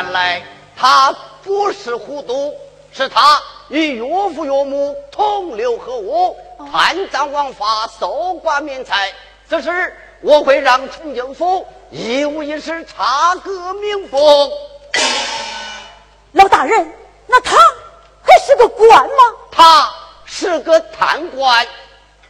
[0.00, 0.42] 看来
[0.74, 2.54] 他不是糊涂，
[2.90, 6.34] 是他与岳父岳母同流合污，
[6.72, 9.12] 贪赃枉法，搜刮民财。
[9.46, 14.18] 此事我会让崇教府一五一十查个明白。
[16.32, 16.94] 老大人，
[17.26, 17.58] 那他
[18.22, 19.36] 还是个官吗？
[19.52, 19.92] 他
[20.24, 21.66] 是个贪官。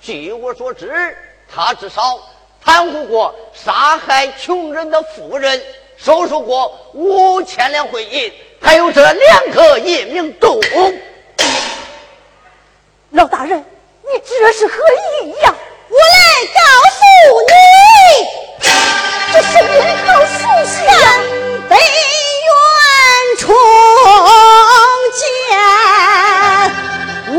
[0.00, 1.16] 据我所知，
[1.48, 2.18] 他至少
[2.64, 5.62] 贪污过杀害穷人的妇人，
[6.02, 10.58] 收受过五千两贿银，还有这两个夜明洞。
[13.10, 14.74] 老大人，你这是何
[15.22, 15.54] 意呀？
[15.88, 16.60] 我来告
[16.96, 17.02] 诉
[17.48, 17.52] 你，
[19.32, 20.94] 这声音好熟悉啊！
[21.68, 22.50] 北元
[23.38, 23.52] 重
[25.18, 25.20] 见
[27.34, 27.36] 无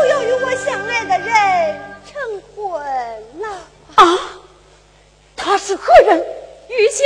[0.00, 1.78] 就要与我相爱的人
[2.10, 2.72] 成婚
[3.42, 3.48] 了。
[3.96, 4.18] 啊？
[5.36, 6.18] 他是何人？
[6.68, 7.04] 玉秀